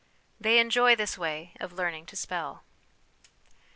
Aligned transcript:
They 0.39 0.57
enjoy 0.57 0.95
this 0.95 1.15
way 1.15 1.53
of 1.59 1.73
learning 1.73 2.07
to 2.07 2.15
spell. 2.15 2.63